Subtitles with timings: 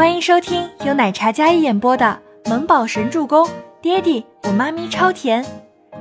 [0.00, 2.18] 欢迎收听由奶茶嘉一演播的
[2.48, 3.46] 《萌宝神助攻》，
[3.82, 5.44] 爹地我妈咪超甜，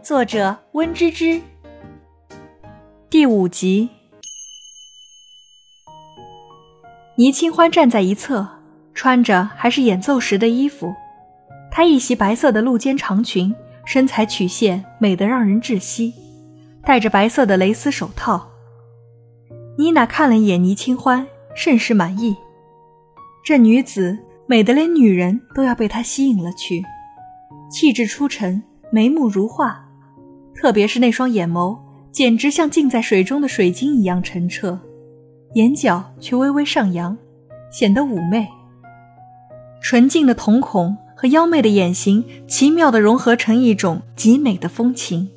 [0.00, 1.42] 作者温芝芝。
[3.10, 3.88] 第五集，
[7.16, 8.46] 倪清欢站在一侧，
[8.94, 10.94] 穿着还是演奏时的衣服，
[11.68, 13.52] 她一袭白色的露肩长裙，
[13.84, 16.14] 身材曲线美得让人窒息，
[16.84, 18.50] 戴着白色的蕾丝手套。
[19.76, 21.26] 妮娜看了一眼倪清欢，
[21.56, 22.36] 甚是满意。
[23.42, 26.84] 这女子美得连女人都要被她吸引了去，
[27.70, 29.88] 气质出尘，眉目如画，
[30.54, 31.78] 特别是那双眼眸，
[32.12, 34.78] 简直像浸在水中的水晶一样澄澈，
[35.54, 37.16] 眼角却微微上扬，
[37.72, 38.46] 显得妩媚。
[39.82, 45.30] 纯净的瞳孔和妖媚的眼型奇妙地融合成一种极美的风情，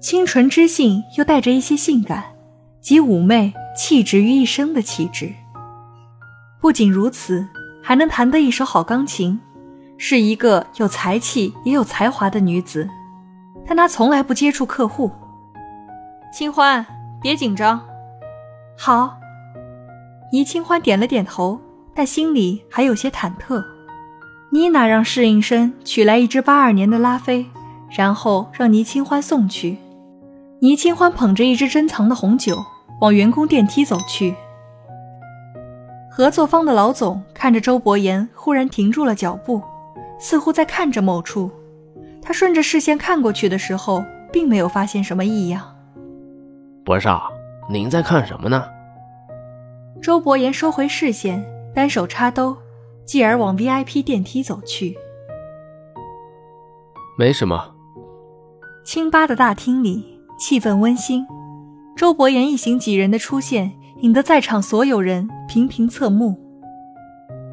[0.00, 2.36] 清纯知性又带着一些性感，
[2.80, 5.32] 集妩媚气质于一身的气质。
[6.60, 7.46] 不仅如此，
[7.82, 9.38] 还能弹得一手好钢琴，
[9.96, 12.88] 是一个有才气也有才华的女子。
[13.66, 15.10] 但她从来不接触客户。
[16.32, 16.84] 清欢，
[17.22, 17.80] 别紧张。
[18.76, 19.16] 好。
[20.30, 21.58] 倪清欢点了点头，
[21.94, 23.64] 但心里还有些忐忑。
[24.50, 27.46] 妮娜让侍应生取来一支八二年的拉菲，
[27.90, 29.78] 然后让倪清欢送去。
[30.60, 32.62] 倪清欢捧着一支珍藏的红酒，
[33.00, 34.34] 往员工电梯走去。
[36.18, 39.62] 合作方的老总看着周伯言，忽然停住了脚步，
[40.18, 41.48] 似乎在看着某处。
[42.20, 44.02] 他顺着视线看过去的时候，
[44.32, 45.76] 并没有发现什么异样。
[46.84, 47.30] 博少，
[47.70, 48.64] 您在看什么呢？
[50.02, 52.56] 周伯言收回视线，单手插兜，
[53.04, 54.98] 继而往 VIP 电梯走去。
[57.16, 57.76] 没什么。
[58.84, 61.24] 清吧的大厅里气氛温馨，
[61.96, 63.70] 周伯言一行几人的出现。
[64.00, 66.38] 引得在场所有人频频侧目。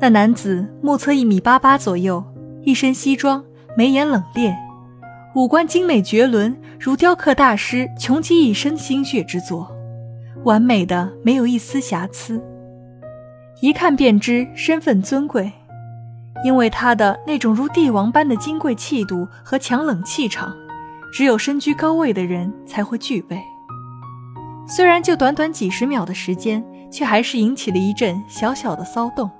[0.00, 2.24] 那男子目测一米八八左右，
[2.62, 3.42] 一身西装，
[3.76, 4.54] 眉眼冷冽，
[5.34, 9.68] 五官精美绝伦，如雕刻大师穷极一生心血之作，
[10.44, 12.40] 完美的没有一丝瑕疵。
[13.60, 15.50] 一看便知身份尊贵，
[16.44, 20.54] 因为他的那种如帝王般的金贵气度和强冷气场，
[21.12, 23.42] 只有身居高位的人才会具备。
[24.68, 26.62] 虽然就短短几十秒的时间，
[26.92, 29.30] 却还是引起了一阵小小的骚动。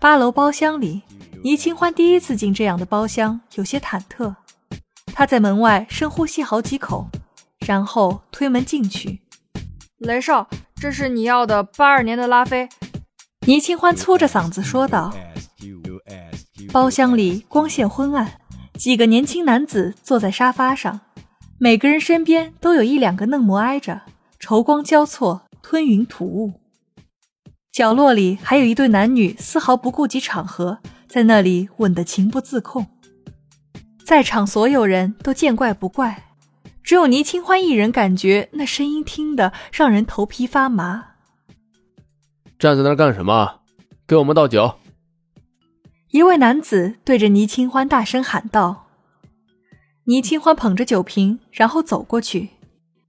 [0.00, 1.02] 八楼包厢里，
[1.44, 4.34] 倪清欢第一次进这样的包厢，有些忐忑。
[5.14, 7.06] 他在门外深呼吸好几口，
[7.60, 9.20] 然后推门进去。
[9.98, 12.68] 雷少，这是你要的八二年的拉菲。
[13.46, 15.14] 倪清欢粗着嗓子说道。
[16.72, 18.40] 包厢里光线昏暗，
[18.74, 21.00] 几个年轻男子坐在沙发上。
[21.62, 24.02] 每个人身边都有一两个嫩模挨着，
[24.40, 26.54] 愁光交错，吞云吐雾。
[27.70, 32.88] 角落里还有一对男女，丝毫不顾及场合，在那里吻得情不自控。
[34.04, 36.30] 在场所有人都见怪不怪，
[36.82, 41.10] 只有倪清欢一人感觉那声音听得让人头皮发麻。
[42.58, 43.60] 站在那儿干什么？
[44.08, 44.80] 给我们倒酒！
[46.10, 48.81] 一位男子对着倪清欢大声喊道。
[50.04, 52.48] 倪清欢捧着酒瓶，然后走过去，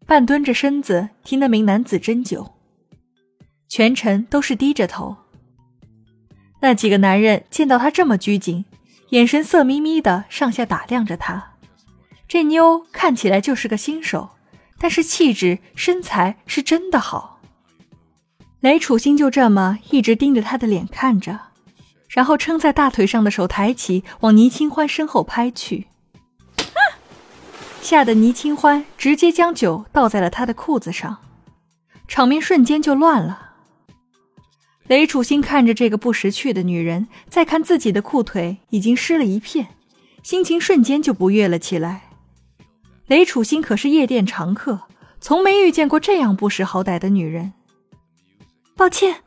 [0.06, 2.54] 半蹲着身子替那名男子斟酒，
[3.68, 5.16] 全程都是低着头。
[6.62, 8.66] 那几个男人见到他这么拘谨，
[9.10, 11.56] 眼神色眯眯的上下打量着他。
[12.28, 14.30] 这妞看起来就是个新手，
[14.78, 17.42] 但是气质身材是真的好。
[18.60, 21.40] 雷楚心就这么一直盯着他的脸看着，
[22.08, 25.88] 然后撑在大腿上的手抬起，往倪清欢身后拍去。
[27.84, 31.18] 吓得倪清欢直接将酒倒在了他的裤子上，
[32.08, 33.52] 场面瞬间就乱了。
[34.88, 39.68] 雷楚心看着这个不识趣的女人，再看自己的裤腿已经湿了一片，
[40.24, 42.10] 心情瞬间就不悦了起来。
[43.08, 44.84] 雷楚心可是夜店常客，
[45.20, 47.54] 从没遇见过这样不识好歹的女人。
[48.76, 49.18] 抱歉，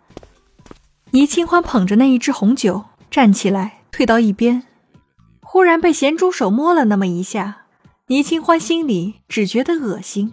[1.10, 4.62] 倪清欢捧着那一支红酒站起来，退到一边，
[5.42, 7.65] 忽然被咸猪手摸了那么一下。
[8.08, 10.32] 倪清欢心里只觉得恶心，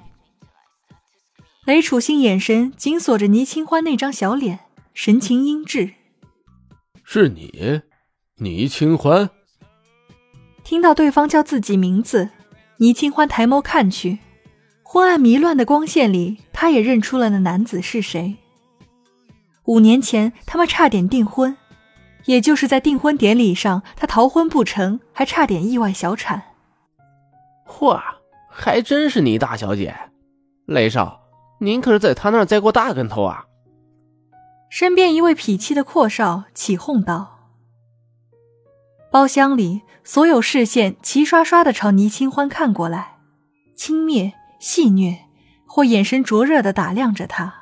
[1.65, 4.59] 雷楚心眼神紧锁着倪清欢那张小脸，
[4.93, 5.93] 神情阴鸷。
[7.03, 7.81] 是你，
[8.35, 9.31] 倪清欢。
[10.63, 12.29] 听到对方叫自己名字，
[12.77, 14.19] 倪清欢抬眸看去，
[14.83, 18.35] 昏暗迷乱的光线里，他也认出了那男子是谁。
[19.65, 21.57] 五年前，他们差点订婚，
[22.25, 26.52] 也就是在订婚典礼上，他逃婚不成，还差点意外小产。
[27.83, 28.01] 嚯，
[28.49, 29.93] 还真是你大小姐，
[30.67, 31.19] 雷少，
[31.59, 33.43] 您可是在他那儿栽过大跟头啊！
[34.69, 37.49] 身边一位痞气的阔少起哄道
[39.11, 43.17] ：“包厢里所有视线齐刷刷的朝倪清欢看过来，
[43.75, 45.17] 轻蔑、戏谑，
[45.67, 47.53] 或眼神灼热的打量着他。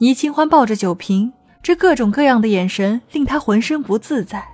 [0.00, 4.44] 倪清欢抱着酒瓶，这各种各样的眼神令他浑身不自在。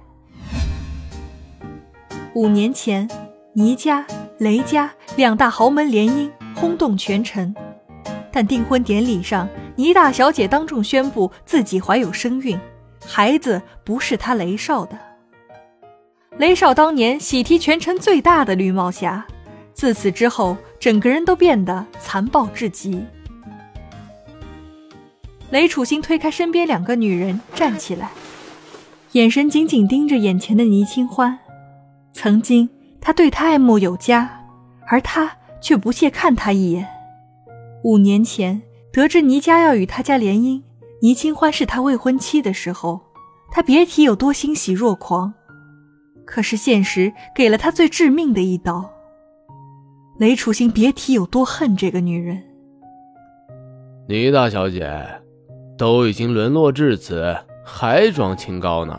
[2.34, 3.08] 五年前，
[3.54, 4.06] 倪家、
[4.38, 7.54] 雷家两大豪门联姻，轰动全城。
[8.32, 9.46] 但订婚典礼上，
[9.76, 12.58] 倪大小姐当众宣布自己怀有身孕，
[13.04, 14.98] 孩子不是她雷少的。
[16.38, 19.26] 雷少当年喜提全城最大的绿帽侠，
[19.74, 23.04] 自此之后，整个人都变得残暴至极。
[25.50, 28.12] 雷楚星推开身边两个女人，站起来，
[29.12, 31.38] 眼神紧紧盯着眼前的倪清欢。
[32.14, 32.70] 曾经，
[33.02, 34.30] 他对他爱慕有加，
[34.86, 36.88] 而他却不屑看他一眼。
[37.82, 38.62] 五年前，
[38.92, 40.62] 得知倪家要与他家联姻，
[41.02, 43.00] 倪清欢是他未婚妻的时候，
[43.50, 45.34] 他别提有多欣喜若狂。
[46.24, 48.88] 可是现实给了他最致命的一刀。
[50.18, 52.40] 雷楚星别提有多恨这个女人。
[54.08, 55.04] 倪大小姐，
[55.76, 58.96] 都已经沦落至此，还装清高呢？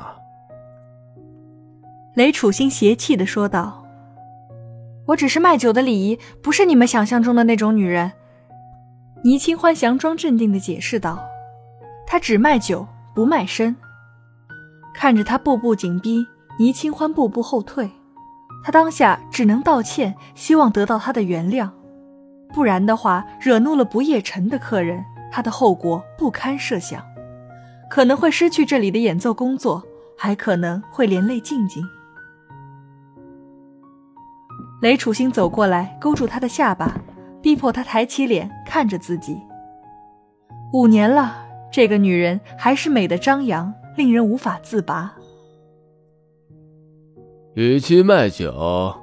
[2.16, 3.83] 雷楚星邪气的说道
[5.08, 8.12] ：“我只是卖酒的礼仪，不是你们想象中的那种女人。”
[9.24, 11.24] 倪清欢佯装镇定的解释道
[12.06, 12.86] ：“他只卖酒，
[13.16, 13.76] 不卖身。”
[14.94, 16.26] 看着他步步紧逼，
[16.60, 17.90] 倪清欢步步后退，
[18.64, 21.70] 他当下只能道歉，希望得到他的原谅。
[22.54, 27.04] 不然的话，惹怒了不夜城的客人，他的后果不堪设想，
[27.90, 29.82] 可能会失去这里的演奏工作，
[30.18, 31.84] 还可能会连累静静。
[34.84, 37.02] 雷楚星走过来，勾住他的下巴。
[37.42, 39.38] 逼迫他抬起脸看着自己。
[40.74, 45.14] 五年了，这个女人还是美的张扬，令人无法自拔。
[47.54, 48.94] 与其卖酒，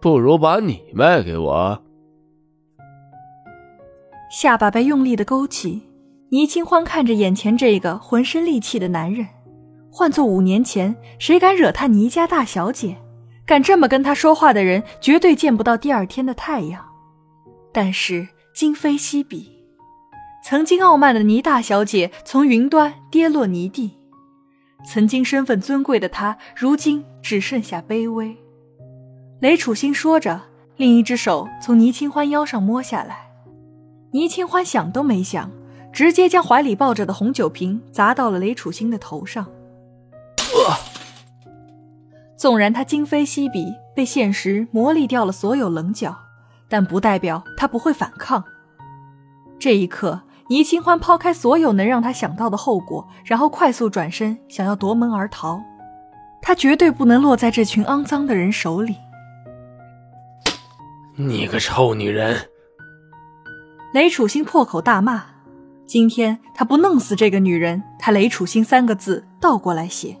[0.00, 1.82] 不如把你卖给我。
[4.30, 5.82] 下巴被用力的勾起，
[6.30, 9.26] 倪清欢看着眼前这个浑身戾气的男人，
[9.90, 12.96] 换做五年前，谁敢惹他倪家大小姐？
[13.46, 16.84] 敢这么跟他说话的人，绝对见不到第二天的太阳。
[17.72, 19.50] 但是今非昔比，
[20.44, 23.98] 曾经傲慢的倪大小姐从云端跌落泥地，
[24.86, 28.36] 曾经身份尊贵的她，如今只剩下卑微。
[29.40, 30.40] 雷楚星说着，
[30.76, 33.30] 另一只手从倪清欢腰上摸下来，
[34.12, 35.50] 倪清欢想都没想，
[35.92, 39.46] 直接将怀里抱着的红酒瓶砸到了雷楚星的头上。
[42.44, 46.14] 纵然他今非昔比，被现实磨砺掉了所有棱角。
[46.68, 48.44] 但不代表他不会反抗。
[49.58, 55.58] 这一刻，倪清欢抛开所有能让他想到的后果，然后快速转身，想要夺门而逃。
[56.42, 58.96] 他绝对不能落在这群肮脏的人手里。
[61.16, 62.36] 你个臭女人！
[63.94, 65.24] 雷楚星破口大骂。
[65.86, 70.20] 今天他不弄死这个女人，他雷楚星三个字倒过来写。